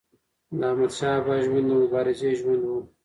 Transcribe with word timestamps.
احمدشاه 0.69 1.17
بابا 1.25 1.33
د 1.39 1.43
ژوند 1.45 1.67
د 1.69 1.71
مبارزې 1.81 2.31
ژوند 2.39 2.63
و. 2.65 2.71